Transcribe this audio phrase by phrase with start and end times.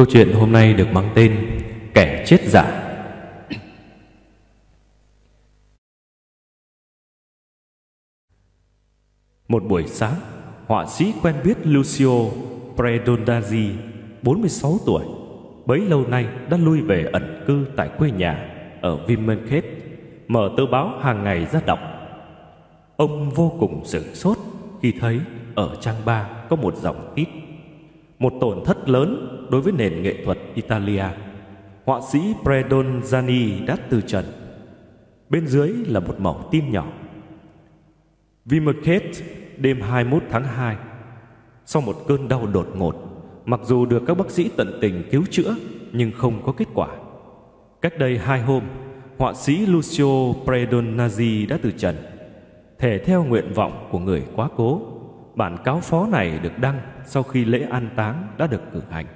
[0.00, 1.60] Câu chuyện hôm nay được mang tên
[1.94, 2.94] Kẻ chết giả.
[9.48, 10.14] Một buổi sáng,
[10.66, 12.30] Họa sĩ quen biết Lucio
[12.76, 13.72] Predondazzi
[14.22, 15.04] 46 tuổi.
[15.66, 18.48] Bấy lâu nay đã lui về ẩn cư tại quê nhà
[18.80, 19.64] Ở Vimenkhet
[20.28, 21.78] Mở tờ báo hàng ngày ra đọc.
[22.96, 24.38] Ông vô cùng sửng sốt
[24.82, 25.20] Khi thấy
[25.54, 27.28] ở trang ba có một dòng tít
[28.20, 31.04] một tổn thất lớn đối với nền nghệ thuật Italia.
[31.84, 34.24] Họa sĩ Predonzani đã từ trần.
[35.28, 36.86] Bên dưới là một mẩu tin nhỏ.
[38.44, 39.10] Vimercate
[39.56, 40.76] đêm 21 tháng 2
[41.66, 42.96] Sau một cơn đau đột ngột,
[43.44, 45.56] Mặc dù được các bác sĩ tận tình cứu chữa,
[45.92, 46.88] Nhưng không có kết quả
[47.80, 48.62] Cách đây hai hôm,
[49.18, 51.96] Họa sĩ Lucio Predonazzi đã từ trần
[52.78, 54.89] Thể theo nguyện vọng của người quá cố
[55.40, 59.06] Bản cáo phó này được đăng sau khi lễ an táng đã được cử hành.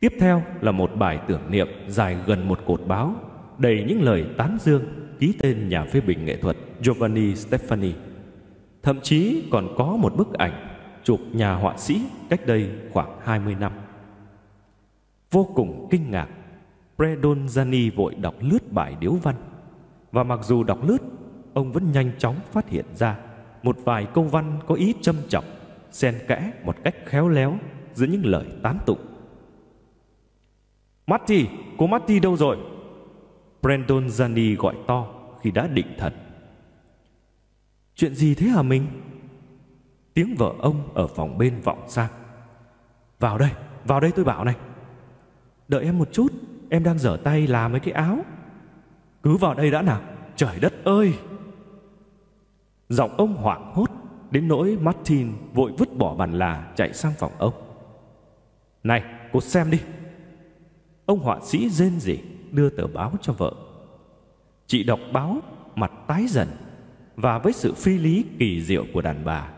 [0.00, 3.14] Tiếp theo là một bài tưởng niệm dài gần một cột báo,
[3.58, 4.84] đầy những lời tán dương
[5.18, 7.92] ký tên nhà phê bình nghệ thuật Giovanni Stefani.
[8.82, 13.56] Thậm chí còn có một bức ảnh chụp nhà họa sĩ cách đây khoảng 20
[13.60, 13.72] năm.
[15.30, 16.28] Vô cùng kinh ngạc,
[16.96, 19.34] Predonzani vội đọc lướt bài điếu văn.
[20.12, 21.02] Và mặc dù đọc lướt,
[21.54, 23.16] ông vẫn nhanh chóng phát hiện ra
[23.66, 25.44] một vài câu văn có ý châm chọc
[25.90, 27.58] xen kẽ một cách khéo léo
[27.94, 28.98] giữa những lời tán tụng
[31.06, 31.46] Marty,
[31.78, 32.58] cô Marty đâu rồi?
[33.62, 35.06] Brandon Zani gọi to
[35.42, 36.12] khi đã định thần.
[37.94, 38.86] Chuyện gì thế hả mình?
[40.14, 42.10] Tiếng vợ ông ở phòng bên vọng sang.
[43.20, 43.50] Vào đây,
[43.84, 44.54] vào đây tôi bảo này.
[45.68, 46.32] Đợi em một chút,
[46.70, 48.18] em đang dở tay làm mấy cái áo.
[49.22, 50.00] Cứ vào đây đã nào,
[50.36, 51.14] trời đất ơi!
[52.88, 53.90] Giọng ông hoảng hốt,
[54.30, 57.54] Đến nỗi Martin vội vứt bỏ bàn là Chạy sang phòng ông.
[58.82, 59.02] Này,
[59.32, 59.78] cô xem đi.
[61.06, 62.18] Ông họa sĩ rên rỉ
[62.52, 63.52] Đưa tờ báo cho vợ.
[64.66, 65.36] Chị đọc báo,
[65.74, 66.48] Mặt tái dần,
[67.16, 69.52] Và với sự phi lý kỳ diệu của đàn bà,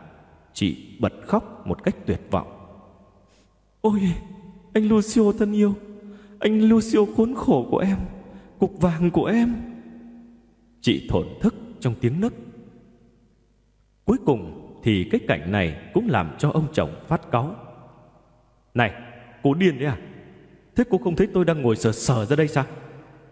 [0.53, 2.59] Chị bật khóc một cách tuyệt vọng.
[3.81, 4.01] Ôi,
[4.75, 5.75] Anh Lucio thân yêu,
[6.39, 7.97] Anh Lucio khốn khổ của em,
[8.59, 9.57] Cục vàng của em.
[10.81, 12.33] Chị thổn thức trong tiếng nấc.
[14.09, 17.57] Cuối cùng thì cái cảnh này cũng làm cho ông chồng phát cáu.
[18.75, 18.93] Này,
[19.43, 19.97] cô điên đấy à?
[20.77, 22.65] Thế cô không thấy tôi đang ngồi sờ sờ ra đây sao?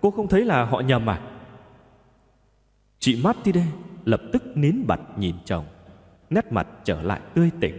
[0.01, 1.21] Cô không thấy là họ nhầm à?
[2.99, 3.65] Chị Matilde
[4.05, 5.65] lập tức nín bặt nhìn chồng,
[6.31, 7.75] nét mặt trở lại tươi tỉnh.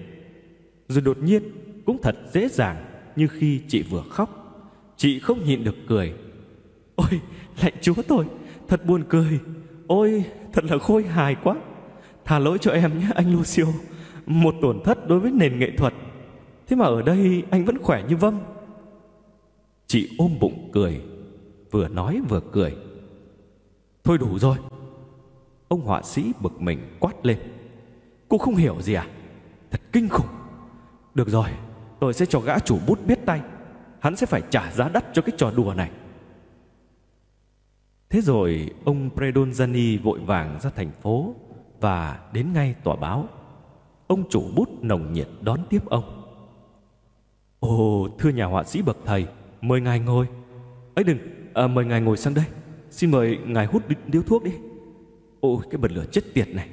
[0.88, 1.44] Rồi đột nhiên
[1.86, 2.86] cũng thật dễ dàng
[3.16, 4.30] như khi chị vừa khóc,
[4.96, 6.14] chị không nhịn được cười.
[6.96, 7.22] Ôi,
[7.64, 8.26] lạnh chúa tôi,
[8.68, 9.40] thật buồn cười.
[9.88, 11.56] Ôi, thật là khôi hài quá.
[12.28, 13.64] Tha lỗi cho em nhé, anh Lucio.
[14.26, 15.94] Một tổn thất đối với nền nghệ thuật.
[16.68, 18.40] Thế mà ở đây anh vẫn khỏe như vâm.
[19.88, 21.02] Chị ôm bụng cười,
[21.72, 22.76] Vừa nói vừa cười.
[24.04, 24.58] Thôi đủ rồi.
[25.68, 27.38] Ông họa sĩ bực mình quát lên.
[28.30, 29.08] Cô không hiểu gì à?
[29.72, 30.28] Thật kinh khủng.
[31.14, 31.50] Được rồi,
[32.00, 33.42] tôi sẽ cho gã chủ bút biết tay.
[34.00, 35.92] Hắn sẽ phải trả giá đắt cho cái trò đùa này.
[38.10, 41.36] Thế rồi ông Predonzani vội vàng ra thành phố
[41.80, 43.28] và đến ngay tòa báo.
[44.08, 46.24] Ông chủ bút nồng nhiệt đón tiếp ông.
[47.60, 49.28] Ồ, thưa nhà họa sĩ bậc thầy,
[49.62, 50.28] mời ngài ngồi.
[50.96, 51.18] ấy đừng,
[51.54, 52.46] à, mời ngài ngồi sang đây.
[52.90, 54.52] Xin mời ngài hút điếu thuốc đi.
[55.40, 56.70] Ôi, cái bật lửa chết tiệt này.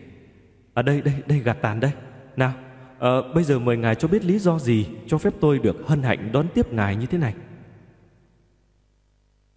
[0.75, 1.93] À đây, đây, đây gạt tàn đây.
[2.37, 2.53] Nào,
[2.99, 6.03] à, bây giờ mời ngài cho biết lý do gì cho phép tôi được hân
[6.03, 7.35] hạnh đón tiếp ngài như thế này.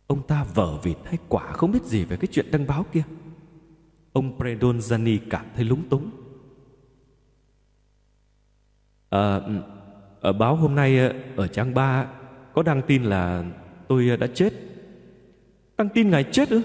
[0.08, 3.04] Ông ta vở vịt hay quả không biết gì về cái chuyện đăng báo kia.
[4.14, 6.12] Ông Predonzani cảm thấy lúng túng.
[9.10, 9.40] À,
[10.22, 12.08] Ở báo hôm nay à, Ở trang 3
[12.54, 13.44] Có đăng tin là
[13.88, 14.54] tôi à, đã chết.
[15.78, 16.62] Đăng tin ngài chết ư?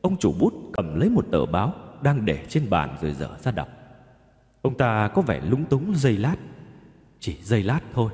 [0.00, 3.50] Ông chủ bút cầm lấy một tờ báo Đang để trên bàn rồi dở ra
[3.50, 3.68] đọc.
[4.62, 6.36] Ông ta có vẻ lúng túng giây lát
[7.20, 8.10] Chỉ giây lát thôi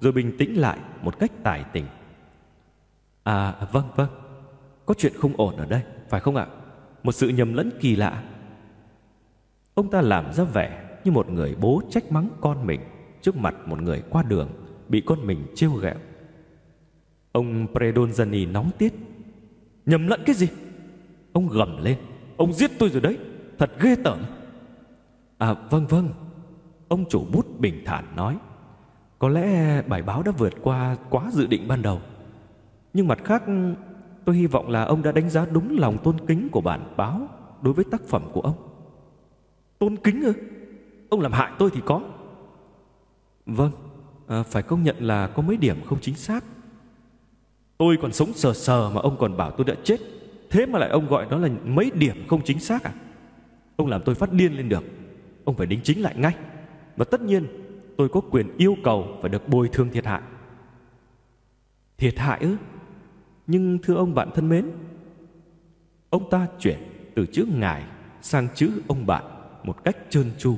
[0.00, 1.86] Rồi bình tĩnh lại một cách tài tình.
[3.22, 4.08] À vâng vâng.
[4.86, 6.46] Có chuyện không ổn ở đây Phải không ạ?
[7.02, 8.22] Một sự nhầm lẫn kỳ lạ.
[9.74, 12.80] Ông ta làm ra vẻ như một người bố trách mắng con mình
[13.22, 14.48] trước mặt một người qua đường
[14.88, 15.94] bị con mình trêu ghẹo.
[17.32, 18.94] Ông predonzani nóng tiết.
[19.86, 20.48] Nhầm lẫn cái gì?
[21.32, 21.98] Ông gầm lên.
[22.36, 23.18] Ông giết tôi rồi đấy.
[23.58, 24.18] Thật ghê tởm.
[25.38, 26.08] À vâng vâng.
[26.88, 28.38] Ông chủ bút bình thản nói.
[29.18, 32.00] Có lẽ bài báo đã vượt qua quá dự định ban đầu.
[32.92, 33.42] Nhưng mặt khác
[34.24, 37.28] Tôi hy vọng là ông đã đánh giá đúng lòng tôn kính của bản báo
[37.62, 38.54] đối với tác phẩm của ông.
[39.78, 40.32] Tôn kính ư?
[41.08, 42.00] Ông làm hại tôi thì có.
[43.46, 43.72] Vâng,
[44.26, 46.44] à, phải công nhận là có mấy điểm không chính xác.
[47.78, 50.00] Tôi còn sống sờ sờ mà ông còn bảo tôi đã chết.
[50.50, 52.92] Thế mà lại ông gọi đó là mấy điểm không chính xác à?
[53.76, 54.84] Ông làm tôi phát điên lên được.
[55.44, 56.34] Ông phải đính chính lại ngay.
[56.96, 57.46] Và tất nhiên
[57.96, 60.22] tôi có quyền yêu cầu phải được bồi thường thiệt hại.
[61.96, 62.56] Thiệt hại ư?
[63.52, 64.70] Nhưng thưa ông bạn thân mến,
[66.10, 66.78] ông ta chuyển
[67.14, 67.84] từ chữ ngài
[68.22, 69.24] sang chữ ông bạn
[69.62, 70.56] một cách trơn tru.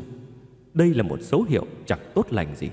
[0.74, 2.70] Đây là một dấu hiệu chẳng tốt lành gì.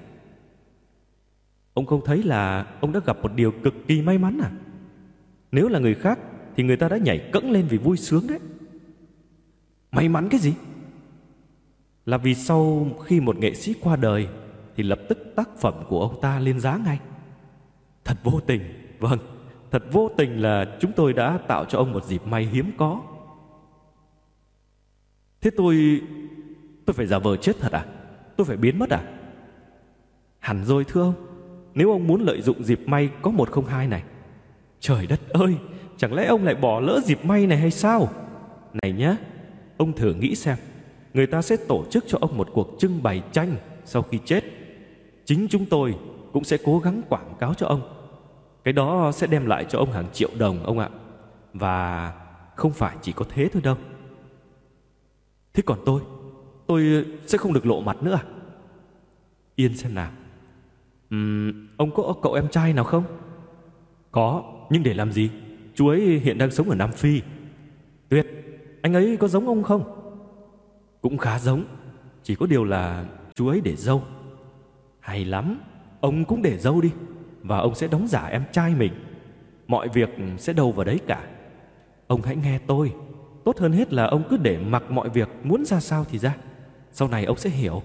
[1.74, 4.52] Ông không thấy là ông đã gặp một điều cực kỳ may mắn à?
[5.52, 6.20] Nếu là người khác
[6.56, 8.40] thì người ta đã nhảy cẫng lên vì vui sướng đấy.
[9.92, 10.54] May mắn cái gì?
[12.06, 14.28] Là vì sau khi một nghệ sĩ qua đời
[14.76, 17.00] thì lập tức tác phẩm của ông ta lên giá ngay.
[18.06, 18.62] Thật vô tình,
[19.00, 19.20] vâng,
[19.72, 23.02] thật vô tình là chúng tôi đã tạo cho ông một dịp may hiếm có.
[25.42, 26.02] Thế tôi
[26.86, 27.86] tôi phải giả vờ chết thật à?
[28.38, 29.04] Tôi phải biến mất à?
[30.40, 31.14] Hẳn rồi thưa ông.
[31.74, 34.04] Nếu ông muốn lợi dụng dịp may có một không hai này.
[34.80, 35.56] Trời đất ơi,
[35.98, 38.10] chẳng lẽ ông lại bỏ lỡ dịp may này hay sao?
[38.82, 39.18] Này nhá,
[39.78, 40.58] ông thử nghĩ xem,
[41.14, 44.44] người ta sẽ tổ chức cho ông một cuộc trưng bày tranh sau khi chết.
[45.26, 45.96] Chính chúng tôi
[46.34, 48.01] cũng sẽ cố gắng quảng cáo cho ông.
[48.64, 50.90] Cái đó sẽ đem lại cho ông hàng triệu đồng ông ạ.
[51.54, 52.14] Và
[52.56, 53.76] không phải chỉ có thế thôi đâu.
[55.54, 56.02] Thế còn tôi,
[56.68, 58.24] tôi sẽ không được lộ mặt nữa à?
[59.56, 60.12] Yên xem nào.
[61.16, 63.04] Uhm, ông có cậu em trai nào không?
[64.12, 65.30] Có, nhưng để làm gì?
[65.76, 67.22] Chú ấy hiện đang sống ở Nam Phi.
[68.10, 68.28] Tuyệt,
[68.82, 69.84] anh ấy có giống ông không?
[71.02, 71.64] Cũng khá giống,
[72.24, 73.06] chỉ có điều là
[73.36, 74.04] chú ấy để dâu.
[75.00, 75.60] Hay lắm,
[76.02, 76.92] ông cũng để dâu đi
[77.44, 78.94] và ông sẽ đóng giả em trai mình.
[79.68, 81.28] Mọi việc sẽ đâu vào đấy cả.
[82.08, 82.94] Ông hãy nghe tôi,
[83.46, 86.36] tốt hơn hết là ông cứ để mặc mọi việc muốn ra sao thì ra.
[86.92, 87.82] Sau này ông sẽ hiểu.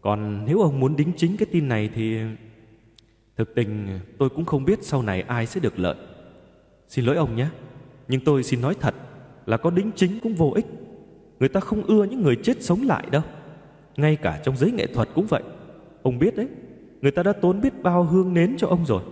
[0.00, 2.18] Còn nếu ông muốn đính chính cái tin này thì
[3.36, 5.96] thực tình tôi cũng không biết sau này ai sẽ được lợi.
[6.88, 7.46] Xin lỗi ông nhé,
[8.08, 8.94] nhưng tôi xin nói thật
[9.46, 10.66] là có đính chính cũng vô ích.
[11.40, 13.22] Người ta không ưa những người chết sống lại đâu.
[13.96, 15.42] Ngay cả trong giới nghệ thuật cũng vậy.
[16.02, 16.48] Ông biết đấy,
[17.00, 19.02] người ta đã tốn biết bao hương nến cho ông rồi.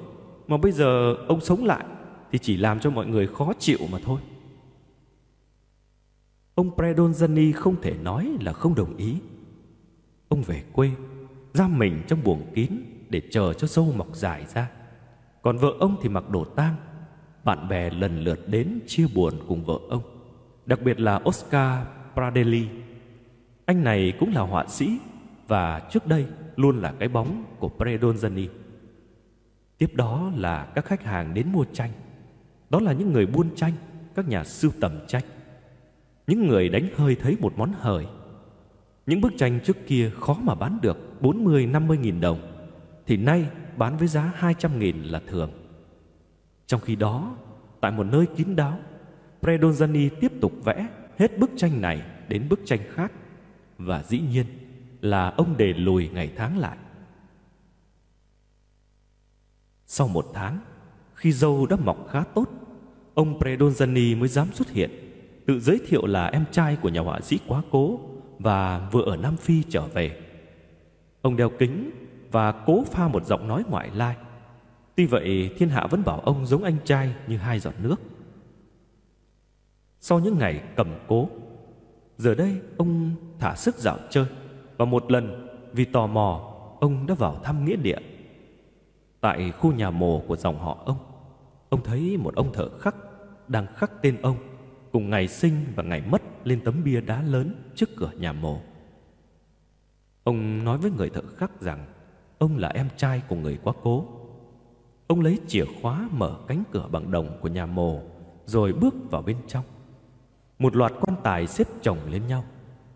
[0.46, 1.84] Mà bây giờ ông sống lại
[2.32, 4.20] thì chỉ làm cho mọi người khó chịu mà thôi.
[6.54, 9.16] Ông Predonzani không thể nói là không đồng ý.
[10.28, 10.90] Ông về quê,
[11.54, 12.70] giam mình trong buồng kín
[13.08, 14.70] để chờ cho sâu mọc dài ra.
[15.42, 16.74] Còn vợ ông thì mặc đồ tang.
[17.44, 20.02] Bạn bè lần lượt đến chia buồn cùng vợ ông.
[20.66, 22.68] Đặc biệt là Oscar Pradelli.
[23.64, 24.98] Anh này cũng là họa sĩ
[25.48, 28.48] và trước đây luôn là cái bóng của Predonzani.
[29.78, 31.90] Tiếp đó là các khách hàng đến mua tranh.
[32.70, 33.72] Đó là những người buôn tranh,
[34.14, 35.24] các nhà sưu tầm tranh.
[36.26, 38.06] Những người đánh hơi thấy một món hời
[39.06, 42.38] những bức tranh trước kia khó mà bán được 40-50 nghìn đồng
[43.06, 45.50] Thì nay bán với giá 200 nghìn là thường
[46.66, 47.36] Trong khi đó
[47.80, 48.78] Tại một nơi kín đáo
[49.42, 50.88] Predonzani tiếp tục vẽ
[51.18, 53.12] hết bức tranh này đến bức tranh khác
[53.78, 54.46] Và dĩ nhiên
[55.10, 56.76] là ông để lùi ngày tháng lại
[59.86, 60.58] Sau một tháng
[61.14, 62.48] Khi dâu đã mọc khá tốt
[63.14, 64.90] Ông Predonzani mới dám xuất hiện
[65.46, 68.00] Tự giới thiệu là em trai của nhà họa sĩ quá cố
[68.38, 70.20] và vừa ở Nam Phi trở về.
[71.22, 71.90] Ông đeo kính
[72.32, 74.16] và cố pha một giọng nói ngoại lai.
[74.94, 77.96] Tuy vậy, thiên hạ vẫn bảo ông giống anh trai như hai giọt nước.
[80.00, 81.28] Sau những ngày cầm cố,
[82.18, 84.26] giờ đây ông thả sức dạo chơi
[84.76, 87.98] và một lần vì tò mò, ông đã vào thăm nghĩa địa.
[89.20, 90.98] Tại khu nhà mồ của dòng họ ông,
[91.68, 92.96] ông thấy một ông thợ khắc
[93.48, 94.36] đang khắc tên ông
[94.92, 98.60] cùng ngày sinh và ngày mất lên tấm bia đá lớn trước cửa nhà mồ.
[100.24, 101.86] Ông nói với người thợ khắc rằng
[102.38, 104.04] ông là em trai của người quá cố.
[105.06, 108.00] Ông lấy chìa khóa mở cánh cửa bằng đồng của nhà mồ
[108.46, 109.64] rồi bước vào bên trong.
[110.58, 112.44] Một loạt quan tài xếp chồng lên nhau,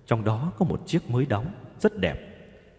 [0.06, 1.46] trong đó có một chiếc mới đóng
[1.80, 2.26] rất đẹp.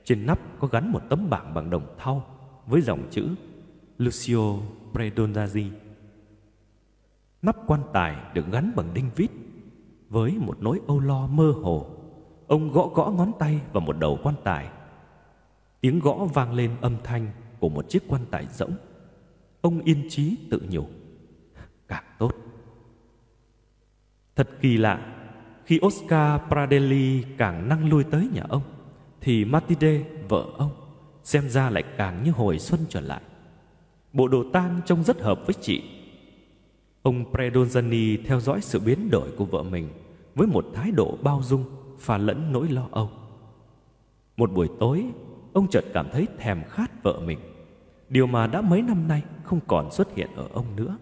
[0.03, 2.25] Trên nắp có gắn một tấm bảng bằng đồng thau
[2.67, 3.27] với dòng chữ
[3.97, 4.59] Lucio
[4.93, 5.69] Predonazzi
[7.41, 9.31] Nắp quan tài được gắn bằng đinh vít
[10.09, 11.87] Với một nỗi âu lo mơ hồ.
[12.47, 14.69] Ông gõ gõ ngón tay vào một đầu quan tài.
[15.81, 18.73] Tiếng gõ vang lên âm thanh của một chiếc quan tài rỗng.
[19.61, 20.85] Ông yên trí tự nhủ,
[21.87, 22.31] Càng tốt.
[24.35, 25.17] Thật kỳ lạ,
[25.65, 28.61] Khi Oscar Pradelli càng năng lui tới nhà ông
[29.21, 30.71] thì Matilde, vợ ông
[31.23, 33.21] Xem ra lại càng như hồi xuân trở lại.
[34.13, 35.83] Bộ đồ tan trông rất hợp với chị.
[37.01, 39.89] Ông Predonzani theo dõi sự biến đổi của vợ mình
[40.35, 41.63] với một thái độ bao dung
[41.99, 43.09] pha lẫn nỗi lo âu.
[44.37, 45.05] Một buổi tối,
[45.53, 47.39] ông chợt cảm thấy thèm khát vợ mình.
[48.09, 50.97] Điều mà đã mấy năm nay không còn xuất hiện ở ông nữa.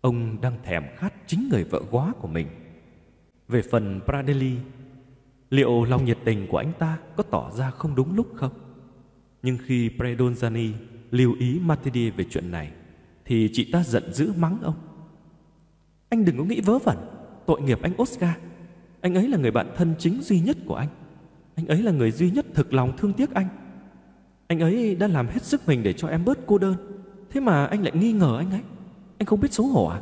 [0.00, 2.46] Ông đang thèm khát chính người vợ quá của mình.
[3.48, 4.56] Về phần pradeli
[5.52, 8.52] liệu lòng nhiệt tình của anh ta có tỏ ra không đúng lúc không?
[9.42, 10.72] Nhưng khi predonzani
[11.10, 12.72] lưu ý matidi về chuyện này,
[13.24, 14.74] thì chị ta giận dữ mắng ông.
[16.08, 16.96] Anh đừng có nghĩ vớ vẩn,
[17.46, 18.30] tội nghiệp anh oscar.
[19.00, 20.88] Anh ấy là người bạn thân chính duy nhất của anh.
[21.54, 23.48] Anh ấy là người duy nhất thực lòng thương tiếc anh.
[24.46, 26.76] Anh ấy đã làm hết sức mình để cho em bớt cô đơn.
[27.30, 28.62] Thế mà anh lại nghi ngờ anh ấy.
[29.18, 30.00] Anh không biết xấu hổ à?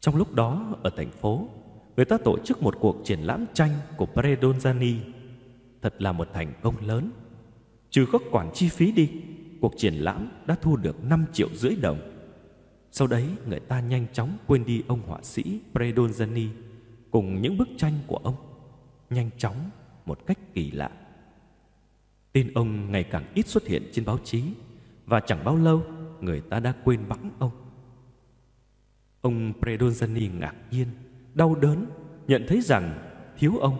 [0.00, 1.48] Trong lúc đó, ở thành phố
[2.00, 4.96] người ta tổ chức một cuộc triển lãm tranh của Predonzani.
[5.82, 7.10] Thật là một thành công lớn.
[7.90, 9.10] Trừ các khoản chi phí đi,
[9.60, 12.00] cuộc triển lãm đã thu được 5 triệu rưỡi đồng.
[12.92, 16.48] Sau đấy, người ta nhanh chóng quên đi ông họa sĩ Predonzani
[17.10, 18.36] cùng những bức tranh của ông.
[19.10, 19.70] Nhanh chóng,
[20.04, 20.90] một cách kỳ lạ.
[22.32, 24.42] Tin ông ngày càng ít xuất hiện trên báo chí
[25.06, 25.82] và chẳng bao lâu,
[26.20, 27.52] người ta đã quên bẵng ông.
[29.20, 30.86] Ông Predonzani ngạc nhiên
[31.34, 31.86] đau đớn,
[32.26, 33.78] nhận thấy rằng thiếu ông,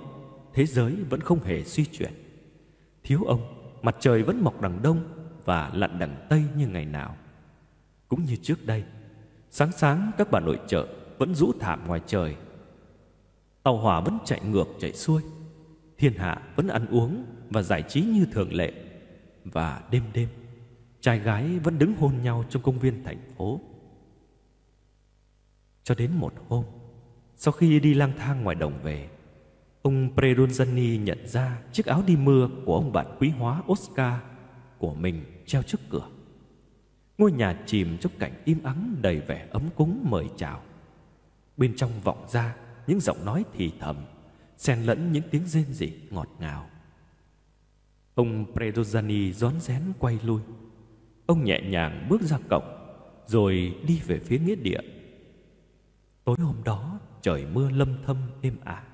[0.54, 2.12] thế giới vẫn không hề suy chuyển.
[3.02, 5.02] Thiếu ông, mặt trời vẫn mọc đằng đông
[5.45, 7.16] và lặn đằng tây như ngày nào.
[8.09, 8.85] Cũng như trước đây,
[9.50, 10.88] sáng sáng các bà nội trợ
[11.19, 12.37] vẫn rũ thảm ngoài trời.
[13.62, 15.23] Tàu hỏa vẫn chạy ngược, chạy xuôi.
[15.99, 18.73] Thiên hạ vẫn ăn uống và giải trí như thường lệ.
[19.45, 20.28] Và đêm đêm,
[21.00, 23.61] trai gái vẫn đứng hôn nhau trong công viên thành phố.
[25.85, 26.64] Cho đến một hôm
[27.42, 29.09] sau khi đi lang thang ngoài đồng về,
[29.82, 34.14] ông Predonzani nhận ra chiếc áo đi mưa của ông bạn quý hóa Oscar
[34.78, 36.09] của mình treo trước cửa.
[37.18, 40.62] Ngôi nhà chìm trong cảnh im ắng đầy vẻ ấm cúng mời chào.
[41.56, 42.56] Bên trong vọng ra
[42.87, 43.97] những giọng nói thì thầm,
[44.56, 46.70] xen lẫn những tiếng rên rỉ ngọt ngào.
[48.14, 50.40] Ông Predozani rón rén quay lui.
[51.26, 52.64] Ông nhẹ nhàng bước ra cổng,
[53.26, 54.80] rồi đi về phía nghĩa địa.
[56.25, 58.84] Tối hôm đó trời mưa lâm thâm êm ả.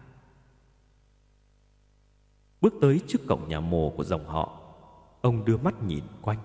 [2.60, 4.60] Bước tới trước cổng nhà mồ của dòng họ,
[5.20, 6.38] ông đưa mắt nhìn quanh,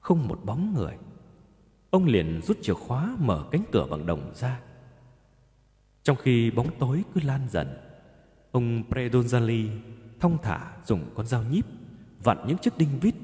[0.00, 0.98] không một bóng người.
[1.90, 4.60] Ông liền rút chìa khóa mở cánh cửa bằng đồng ra.
[6.02, 7.68] Trong khi bóng tối cứ lan dần,
[8.52, 9.68] ông predonzali
[10.20, 11.66] thong thả dùng con dao nhíp,
[12.24, 13.14] vặn những chiếc đinh vít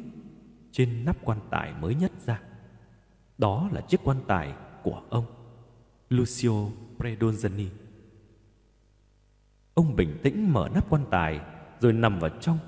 [0.73, 2.41] trên nắp quan tài mới nhất ra.
[3.39, 5.25] Đó là chiếc quan tài của ông,
[6.09, 6.53] lucio
[6.99, 7.67] predonzani.
[9.75, 11.41] Ông bình tĩnh mở nắp quan tài,
[11.81, 12.59] rồi nằm vào trong,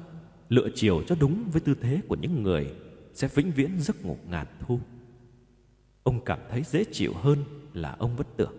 [0.49, 2.75] lựa chiều cho đúng với tư thế của những người
[3.15, 4.81] sẽ vĩnh viễn giấc ngủ ngàn thu.
[6.03, 8.55] Ông cảm thấy dễ chịu hơn là ông vẫn tưởng.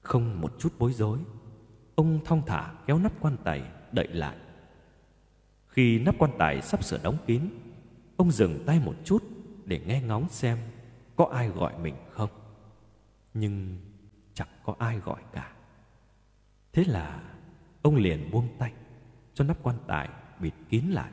[0.00, 1.18] Không một chút bối rối,
[1.94, 4.36] ông thong thả kéo nắp quan tài đậy lại.
[5.66, 7.40] Khi nắp quan tài sắp sửa đóng kín,
[8.16, 9.24] ông dừng tay một chút
[9.64, 10.58] để nghe ngóng xem
[11.16, 12.30] có ai gọi mình không.
[13.34, 13.76] Nhưng
[14.34, 15.52] chẳng có ai gọi cả.
[16.72, 17.22] Thế là
[17.82, 18.72] ông liền buông tay,
[19.34, 20.08] cho nắp quan tài
[20.40, 21.10] bịt kín lại.